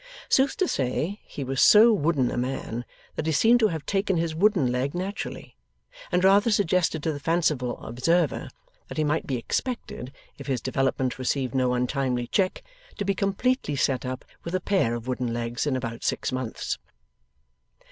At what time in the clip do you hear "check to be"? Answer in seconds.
12.25-13.13